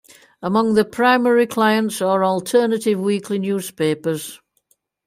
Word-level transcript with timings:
Among 0.41 0.73
the 0.73 0.83
primary 0.83 1.45
clients 1.45 2.01
are 2.01 2.25
alternative 2.25 2.99
weekly 2.99 3.37
newspapers. 3.37 4.39